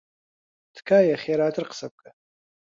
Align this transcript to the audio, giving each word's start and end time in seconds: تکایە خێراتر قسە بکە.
تکایە 0.75 1.15
خێراتر 1.23 1.63
قسە 1.69 1.87
بکە. 1.93 2.09